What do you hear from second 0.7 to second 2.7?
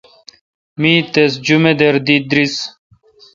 می تس جمدار دی درس۔